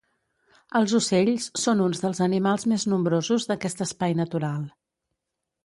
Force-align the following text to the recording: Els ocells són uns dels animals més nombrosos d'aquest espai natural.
Els 0.79 0.95
ocells 0.99 1.49
són 1.63 1.83
uns 1.89 2.01
dels 2.05 2.23
animals 2.27 2.65
més 2.73 2.87
nombrosos 2.95 3.47
d'aquest 3.53 3.87
espai 3.89 4.19
natural. 4.25 4.65